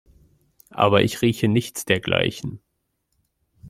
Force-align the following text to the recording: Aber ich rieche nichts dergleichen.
Aber 0.71 1.03
ich 1.03 1.21
rieche 1.21 1.47
nichts 1.47 1.85
dergleichen. 1.85 2.59